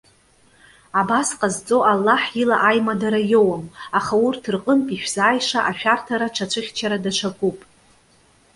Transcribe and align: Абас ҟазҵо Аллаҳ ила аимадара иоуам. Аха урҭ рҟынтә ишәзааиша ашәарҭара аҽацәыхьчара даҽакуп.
Абас 0.99 1.29
ҟазҵо 1.39 1.77
Аллаҳ 1.91 2.23
ила 2.41 2.57
аимадара 2.69 3.21
иоуам. 3.31 3.63
Аха 3.97 4.13
урҭ 4.27 4.43
рҟынтә 4.53 4.91
ишәзааиша 4.95 5.59
ашәарҭара 5.69 6.27
аҽацәыхьчара 6.29 6.97
даҽакуп. 7.03 7.59